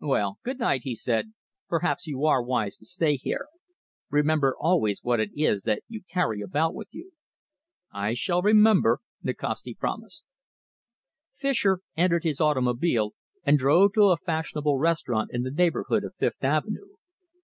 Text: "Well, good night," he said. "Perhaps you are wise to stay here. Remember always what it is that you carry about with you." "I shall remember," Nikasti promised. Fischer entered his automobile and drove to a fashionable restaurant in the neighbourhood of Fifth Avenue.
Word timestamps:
"Well, 0.00 0.38
good 0.42 0.58
night," 0.58 0.80
he 0.82 0.96
said. 0.96 1.32
"Perhaps 1.68 2.08
you 2.08 2.24
are 2.24 2.42
wise 2.42 2.76
to 2.78 2.84
stay 2.84 3.14
here. 3.14 3.46
Remember 4.10 4.56
always 4.58 5.04
what 5.04 5.20
it 5.20 5.30
is 5.36 5.62
that 5.62 5.84
you 5.86 6.02
carry 6.12 6.40
about 6.40 6.74
with 6.74 6.88
you." 6.90 7.12
"I 7.92 8.14
shall 8.14 8.42
remember," 8.42 8.98
Nikasti 9.22 9.78
promised. 9.78 10.24
Fischer 11.36 11.82
entered 11.96 12.24
his 12.24 12.40
automobile 12.40 13.14
and 13.44 13.58
drove 13.58 13.92
to 13.92 14.06
a 14.08 14.16
fashionable 14.16 14.76
restaurant 14.76 15.30
in 15.32 15.44
the 15.44 15.52
neighbourhood 15.52 16.02
of 16.02 16.16
Fifth 16.16 16.42
Avenue. 16.42 16.96